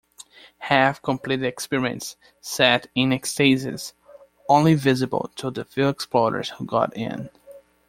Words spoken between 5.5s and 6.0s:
the few